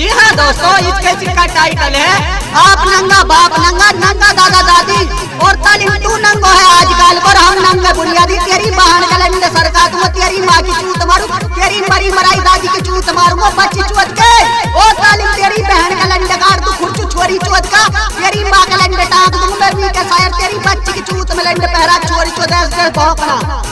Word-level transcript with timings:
जी 0.00 0.06
हाँ 0.08 0.30
दोस्तों 0.32 0.68
इस 0.80 0.98
इसके 1.06 1.32
का 1.36 1.44
टाइटल 1.46 1.94
है, 1.94 2.12
आप 2.56 2.84
नंगा 2.88 3.22
बाप, 3.30 3.56
नंगा 3.60 3.88
नंगा 3.96 4.30
दादा 4.38 4.60
दादी 4.68 5.00
और 5.44 5.56
तालीम 5.64 5.90
तू 6.04 6.16
नंगो 6.16 6.52
है 6.52 6.62
आजकल। 6.76 7.18
पर 7.24 7.36
हम 7.38 7.58
नंगे 7.64 7.92
बुनियादी, 7.98 8.38
तेरी 8.46 8.70
बहन 8.70 9.04
गलंड 9.10 9.42
तो 9.42 9.50
सरकार 9.58 9.90
तू 9.92 10.08
तेरी 10.16 10.40
माँ 10.46 10.62
की 10.62 10.72
चूत 10.80 11.04
मारू, 11.10 11.26
तेरी 11.58 11.80
मरी 11.90 12.08
मराई 12.12 12.40
दादी 12.48 12.68
की 12.68 12.80
चूत 12.80 13.10
मारूँगा, 13.18 13.50
बच्ची 13.58 13.82
चुत 13.82 14.16
के। 14.20 14.30
ओ 14.72 14.86
तालीम, 15.02 15.32
तेरी 15.34 15.62
बहन 15.68 15.92
गलंड 16.00 16.32
कार 16.44 16.64
तू 16.64 16.72
खुर्चू 16.78 17.08
छोरी 17.08 17.38
चुत 17.44 17.68
का। 17.74 17.84
तेरी 18.16 18.44
माँ 18.44 18.64
गलंड 18.72 19.00
टाक 19.04 19.36
दूँ, 19.36 19.58
मैं 19.60 19.92
के 19.92 20.08
शायर 20.08 20.32
तेरी 20.40 20.58
बच्ची 20.68 20.92
की 20.92 21.00
चूत 21.12 21.36
में 21.36 21.44
लंड 21.44 21.62
पहरा 21.66 21.98
छोरी 22.08 22.30
चुत 22.30 22.52
ऐसे 22.62 22.88
भौंकना। 22.96 23.69